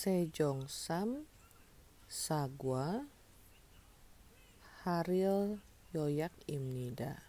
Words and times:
Sejongsam, 0.00 1.28
Sagwa, 2.08 3.04
Haril 4.80 5.60
Yoyak 5.92 6.32
Imnida. 6.48 7.20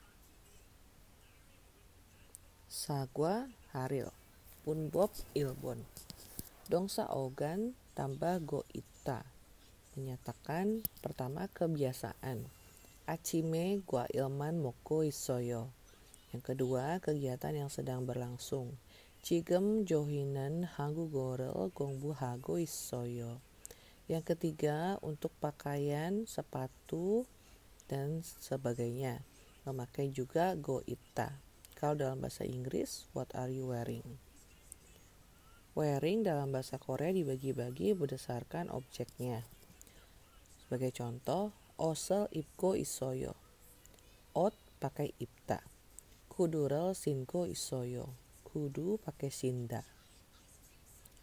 Sagwa 2.72 3.52
Haril, 3.76 4.08
Punbob 4.64 5.12
Ilbon. 5.36 5.84
Dongsa 6.72 7.12
Ogan 7.12 7.76
tambah 7.92 8.40
Go 8.48 8.64
Ita 8.72 9.28
menyatakan 10.00 10.80
pertama 11.04 11.52
kebiasaan. 11.52 12.48
Acime 13.04 13.84
Gua 13.84 14.08
Ilman 14.16 14.64
Moko 14.64 15.04
Isoyo. 15.04 15.68
Yang 16.32 16.56
kedua, 16.56 17.04
kegiatan 17.04 17.52
yang 17.52 17.68
sedang 17.68 18.08
berlangsung. 18.08 18.72
Cigem 19.22 19.86
Johinan 19.86 20.66
Hagu 20.66 21.06
Gorel 21.06 21.70
Gongbu 21.78 22.18
Hago 22.18 22.58
Isoyo. 22.58 23.38
Yang 24.10 24.34
ketiga, 24.34 24.98
untuk 25.06 25.30
pakaian, 25.38 26.26
sepatu, 26.26 27.30
dan 27.86 28.26
sebagainya. 28.26 29.22
Memakai 29.70 30.10
juga 30.10 30.58
go 30.58 30.82
ita. 30.90 31.38
Kalau 31.78 31.94
dalam 31.94 32.18
bahasa 32.18 32.50
Inggris, 32.50 33.06
what 33.14 33.30
are 33.38 33.54
you 33.54 33.70
wearing? 33.70 34.18
Wearing 35.78 36.26
dalam 36.26 36.50
bahasa 36.50 36.82
Korea 36.82 37.14
dibagi-bagi 37.14 37.94
berdasarkan 37.94 38.74
objeknya. 38.74 39.46
Sebagai 40.66 40.98
contoh, 40.98 41.54
osel 41.78 42.26
ipko 42.34 42.74
isoyo. 42.74 43.38
Ot 44.34 44.58
pakai 44.82 45.14
ipta. 45.22 45.62
Kudurel 46.26 46.98
sinko 46.98 47.46
isoyo 47.46 48.31
kudu 48.52 49.00
pakai 49.00 49.32
sinda. 49.32 49.88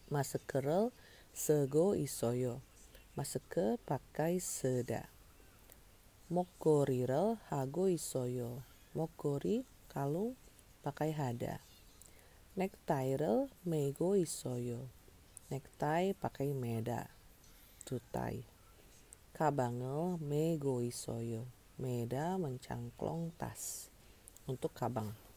Masekerel 0.09 0.89
sego 1.37 1.93
isoyo. 1.93 2.65
Maseke 3.13 3.77
pakai 3.85 4.41
seda. 4.41 5.13
Mokorirel 6.33 7.37
hago 7.53 7.93
isoyo. 7.93 8.65
Mokori 8.97 9.69
kalung 9.93 10.41
pakai 10.81 11.13
hada. 11.13 11.61
Nektairel 12.57 13.53
mego 13.69 14.17
isoyo. 14.17 14.89
Nektai 15.53 16.17
pakai 16.17 16.57
meda. 16.57 17.13
Tutai. 17.85 18.49
Kabangel 19.37 20.17
mego 20.25 20.81
isoyo. 20.81 21.45
Meda 21.77 22.41
mencangklong 22.41 23.37
tas 23.37 23.93
untuk 24.49 24.73
kabang. 24.73 25.28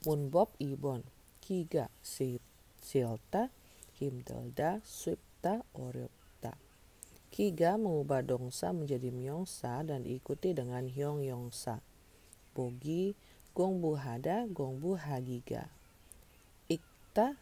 Munbob 0.00 0.48
Ibon, 0.56 1.04
Kiga 1.44 1.92
Silta, 2.00 3.52
Himdelda, 4.00 4.80
Swipta, 4.80 5.60
Oryopta. 5.76 6.56
Kiga 7.28 7.76
mengubah 7.76 8.24
dongsa 8.24 8.72
menjadi 8.72 9.12
myongsa 9.12 9.84
dan 9.84 10.08
diikuti 10.08 10.56
dengan 10.56 10.88
hyong 10.88 11.20
yongsa. 11.20 11.84
Bogi, 12.56 13.12
Gongbu 13.52 14.00
Hada, 14.00 14.48
Gongbu 14.48 14.96
Hagiga. 14.96 15.68
Ikta, 16.64 17.36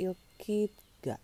Ilkiga. 0.00 1.20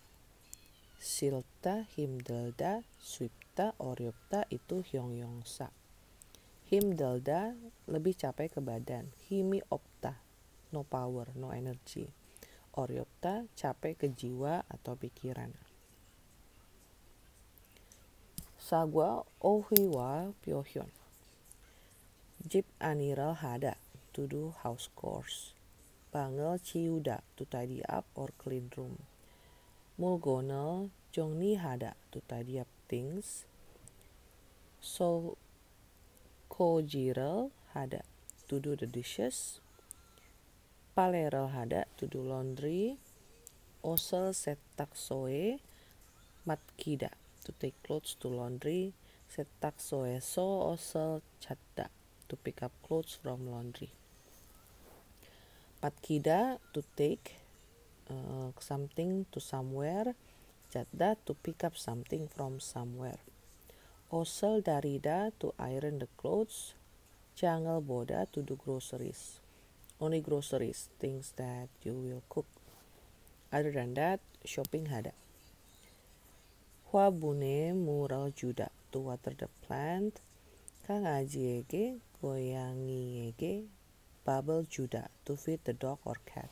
Silta, 1.00 1.88
Himdelda, 1.96 2.84
Swipta, 3.00 3.72
Oryopta 3.80 4.44
itu 4.52 4.84
hyong 4.84 5.16
yongsa. 5.16 5.72
Himdelda 6.68 7.56
lebih 7.88 8.12
capek 8.12 8.52
ke 8.52 8.60
badan. 8.60 9.08
Himi 9.32 9.64
opta, 9.72 10.20
no 10.68 10.84
power, 10.84 11.32
no 11.32 11.48
energy. 11.48 12.04
Oryopta 12.76 13.48
capek 13.56 14.04
ke 14.04 14.08
jiwa 14.12 14.68
atau 14.68 14.92
pikiran. 14.92 15.48
Sagwa 18.60 19.24
ohiwa 19.40 20.36
pyohyun. 20.44 20.92
Jip 22.44 22.68
aniral 22.84 23.40
hada 23.40 23.80
to 24.12 24.28
do 24.28 24.52
house 24.60 24.92
chores. 24.92 25.56
Bangel 26.12 26.60
ciuda 26.60 27.24
to 27.40 27.48
tidy 27.48 27.80
up 27.88 28.04
or 28.12 28.28
clean 28.36 28.68
room. 28.76 29.08
Mulgonel 29.96 30.92
jongni 31.16 31.56
hada 31.56 31.96
to 32.12 32.20
tidy 32.28 32.60
up 32.60 32.68
things. 32.92 33.48
So 34.84 35.40
Kojiral 36.58 37.52
hada 37.72 38.02
to 38.48 38.58
do 38.58 38.74
the 38.74 38.86
dishes. 38.86 39.60
Paleral 40.96 41.54
hada 41.54 41.84
to 41.96 42.08
do 42.08 42.18
laundry. 42.18 42.98
Osel 43.84 44.34
setak 44.34 44.90
soe 44.98 45.60
matkida 46.48 47.10
to 47.44 47.52
take 47.60 47.80
clothes 47.86 48.16
to 48.18 48.26
laundry. 48.26 48.92
Setak 49.30 49.78
soe 49.78 50.18
so 50.18 50.74
osel 50.74 51.22
chatta 51.38 51.90
to 52.28 52.34
pick 52.34 52.60
up 52.64 52.72
clothes 52.82 53.16
from 53.22 53.46
laundry. 53.46 53.92
Matkida 55.80 56.58
to 56.74 56.82
take 56.96 57.36
uh, 58.10 58.50
something 58.58 59.26
to 59.30 59.38
somewhere. 59.38 60.16
Chatta 60.72 61.16
to 61.24 61.34
pick 61.34 61.62
up 61.62 61.76
something 61.78 62.26
from 62.26 62.58
somewhere. 62.58 63.22
Osel 64.10 64.62
Darida 64.62 65.32
to 65.38 65.52
iron 65.58 65.98
the 65.98 66.08
clothes. 66.16 66.72
Jangal 67.36 67.84
Boda 67.84 68.24
to 68.32 68.40
do 68.40 68.56
groceries. 68.56 69.38
Only 70.00 70.22
groceries, 70.22 70.88
things 70.98 71.34
that 71.36 71.68
you 71.82 71.92
will 71.92 72.22
cook. 72.30 72.46
Other 73.52 73.70
than 73.70 73.92
that, 73.94 74.20
shopping 74.46 74.86
hada. 74.86 75.12
Huabune 76.90 77.76
mural 77.76 78.32
juda 78.32 78.70
to 78.92 78.98
water 78.98 79.34
the 79.38 79.48
plant. 79.66 80.20
Kang 80.86 81.04
aji 81.04 81.60
ege, 81.60 82.00
goyangi 82.22 83.28
ege, 83.28 83.66
bubble 84.24 84.64
juda 84.64 85.08
to 85.26 85.36
feed 85.36 85.60
the 85.64 85.74
dog 85.74 85.98
or 86.06 86.16
cat. 86.24 86.48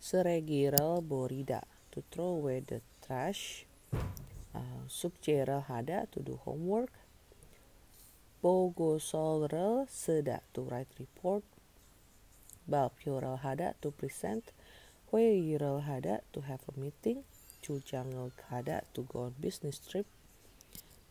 Seregiral 0.00 1.02
borida 1.02 1.64
to 1.90 2.04
throw 2.12 2.38
away 2.38 2.60
the 2.60 2.80
trash 3.04 3.66
uh, 4.54 5.60
hada 5.68 6.06
to 6.10 6.20
do 6.20 6.38
homework, 6.44 6.90
bogosolral 8.42 9.86
seda 9.88 10.40
to 10.52 10.62
write 10.62 10.88
report, 10.98 11.44
balpural 12.68 13.38
hada 13.38 13.74
to 13.80 13.90
present, 13.90 14.52
hueiral 15.12 15.84
hada 15.84 16.20
to 16.32 16.40
have 16.40 16.60
a 16.68 16.80
meeting, 16.80 17.22
chujangal 17.62 18.32
hada 18.50 18.82
to 18.94 19.02
go 19.02 19.20
on 19.20 19.34
business 19.40 19.78
trip, 19.78 20.06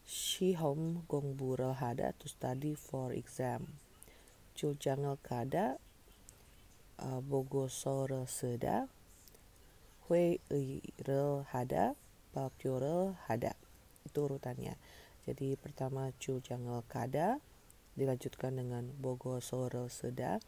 shihom 0.08 1.04
gongbural 1.08 1.78
hada 1.78 2.14
to 2.20 2.28
study 2.28 2.76
for 2.76 3.14
exam, 3.14 3.68
chujangal 4.58 5.18
kada 5.24 5.78
uh, 7.00 7.22
bogosolral 7.22 8.28
seda, 8.28 8.88
hueiral 10.10 11.46
hada 11.54 11.96
Papyore 12.30 13.18
Hada. 13.26 13.58
Itu 14.06 14.30
urutannya. 14.30 14.78
Jadi 15.30 15.54
pertama 15.60 16.10
Chu 16.18 16.42
Jangal 16.42 16.82
Kada, 16.90 17.38
dilanjutkan 17.94 18.58
dengan 18.58 18.90
Bogo 18.98 19.38
Sore 19.44 19.86
Seda, 19.94 20.42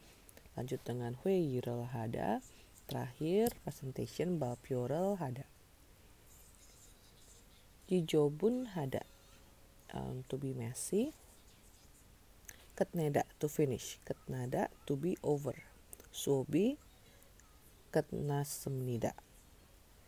lanjut 0.58 0.82
dengan 0.82 1.14
Hui 1.22 1.38
Yirel 1.38 1.86
Hada, 1.94 2.42
terakhir 2.90 3.54
presentation 3.62 4.42
Bapyorel 4.42 5.22
Hada. 5.22 5.46
Jijobun 7.92 8.74
Hada, 8.74 9.04
um, 9.94 10.24
to 10.32 10.40
be 10.40 10.56
messy. 10.56 11.14
Ketneda 12.74 13.28
to 13.38 13.46
finish, 13.52 14.00
ketnada 14.08 14.72
to 14.88 14.98
be 14.98 15.14
over. 15.22 15.54
Sobi 16.10 16.80
ketnasemnida 17.92 19.12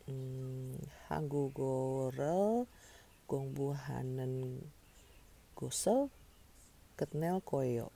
hmm, 0.08 0.80
Hangugorel 1.08 2.68
Gongbuhanen 3.28 4.60
Gosel 5.56 6.10
Ketnel 6.98 7.42
Koyo 7.42 7.90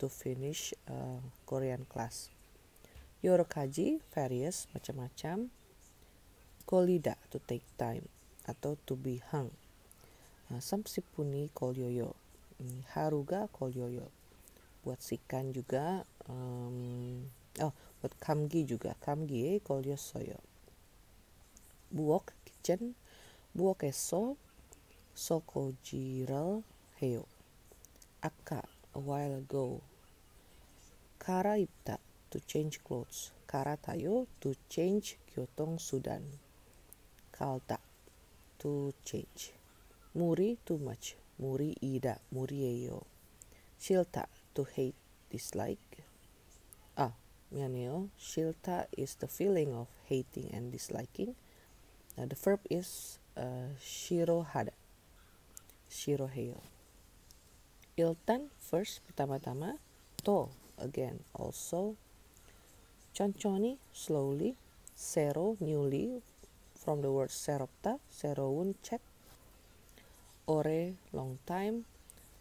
to 0.00 0.08
finish 0.08 0.72
uh, 0.88 1.20
Korean 1.44 1.84
class. 1.84 2.32
Yorokaji 3.20 4.00
various 4.16 4.64
macam-macam. 4.72 5.52
Kolida 6.64 7.20
to 7.28 7.36
take 7.44 7.66
time 7.76 8.08
atau 8.48 8.80
to 8.88 8.96
be 8.96 9.20
hung. 9.28 9.52
Nah, 10.48 10.64
samsipuni 10.64 11.52
kolyoyo. 11.52 12.16
Hmm, 12.56 12.82
haruga 12.96 13.46
kolyoyo. 13.52 14.08
Buat 14.80 15.04
sikan 15.04 15.52
juga. 15.52 16.08
Um, 16.26 17.28
oh, 17.60 17.74
buat 18.00 18.14
kamgi 18.16 18.64
juga. 18.64 18.96
Kamgi 19.04 19.60
kolyosoyo 19.60 20.49
buok 21.90 22.32
kitchen 22.44 22.94
buok 23.56 23.82
eso 23.90 24.36
sokojiral 25.14 26.62
heo 27.00 27.24
akka 28.28 28.60
a 28.96 28.98
while 28.98 29.34
ago 29.42 29.80
kara 31.18 31.54
ipta 31.58 31.98
to 32.30 32.38
change 32.46 32.78
clothes. 32.86 33.34
Karatayo 33.50 34.30
to 34.40 34.54
change 34.70 35.18
gyotong 35.34 35.82
sudan. 35.82 36.22
Kalta 37.34 37.82
to 38.62 38.94
change. 39.04 39.50
Muri 40.14 40.58
too 40.62 40.78
much. 40.78 41.18
Muri 41.42 41.74
ida. 41.82 42.22
Murieyo. 42.30 43.02
Shilta 43.80 44.30
to 44.54 44.62
hate, 44.64 44.94
dislike. 45.30 46.06
Ah, 46.96 47.12
mianeo. 47.50 48.14
Shilta 48.14 48.86
is 48.94 49.18
the 49.18 49.26
feeling 49.26 49.74
of 49.74 49.90
hating 50.06 50.54
and 50.54 50.70
disliking. 50.70 51.34
Now 52.16 52.26
the 52.26 52.36
verb 52.36 52.60
is 52.70 53.18
uh, 53.36 53.74
shirohada. 53.82 54.74
Shiroheo. 55.90 56.60
Iltan 57.98 58.48
first 58.58 59.04
pertama-tama. 59.06 59.76
To 60.24 60.48
again 60.78 61.20
also. 61.34 61.96
Chonchoni 63.14 63.78
slowly. 63.92 64.56
Sero 64.94 65.56
newly 65.60 66.20
from 66.76 67.02
the 67.02 67.10
word 67.10 67.30
seropta. 67.30 67.98
Seroun 68.12 68.74
check. 68.82 69.00
Ore 70.46 70.94
long 71.12 71.38
time. 71.46 71.84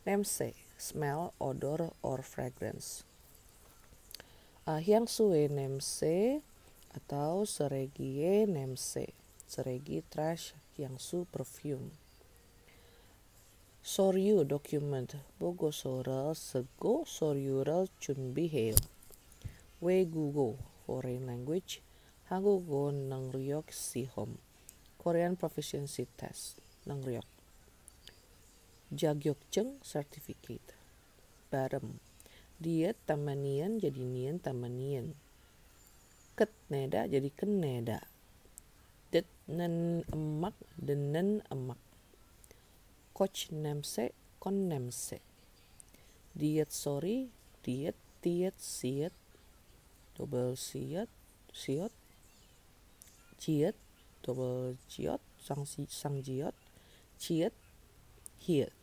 Nemse 0.05 0.53
smell, 0.79 1.33
odor, 1.39 1.91
or 2.01 2.23
fragrance. 2.23 3.03
Uh, 4.65 4.79
hyang 4.79 5.09
sue 5.09 5.51
nemse 5.51 6.41
atau 6.95 7.43
seregie 7.43 8.47
nemse. 8.47 9.18
Seregi 9.49 10.05
trash 10.05 10.53
yang 10.77 11.01
su 11.01 11.25
perfume. 11.25 11.89
Soryu 13.81 14.45
document 14.45 15.17
bogo 15.41 15.73
soral 15.73 16.37
sego 16.37 17.01
soryural 17.09 17.89
chunbiheo. 17.97 18.77
We 19.81 20.05
gugo 20.05 20.61
foreign 20.85 21.25
language. 21.25 21.81
Hagugo 22.29 22.93
nang 22.93 23.33
ryok 23.33 23.73
si 23.73 24.05
home. 24.05 24.37
Korean 25.01 25.33
proficiency 25.33 26.05
test 26.13 26.61
nang 26.85 27.01
ryok. 27.01 27.25
Jagyokjeng 28.93 29.81
certificate. 29.81 30.77
Barem. 31.49 31.97
Diet 32.61 33.01
tamanian 33.09 33.81
jadi 33.81 34.05
nian 34.05 34.37
tamanian. 34.37 35.17
Ket 36.37 36.53
neda 36.69 37.09
jadi 37.09 37.33
keneda 37.33 38.08
det 39.13 39.25
nen 39.47 40.03
emak 40.13 40.55
denen 40.87 41.41
emak. 41.51 41.77
Coach 43.13 43.51
nemse 43.51 44.09
kon 44.39 44.67
nemse. 44.69 45.19
Diet 46.39 46.73
sorry 46.73 47.29
diet 47.65 47.97
diet 48.23 48.57
siet. 48.57 49.13
Double 50.17 50.55
siet 50.57 51.09
siot. 51.53 51.93
Jiet 53.39 53.75
double 54.25 54.77
jiot 54.89 55.21
sang 55.45 55.65
sang 55.87 56.21
jiot. 56.23 56.55
Ciet 57.19 57.55
hiet 58.45 58.78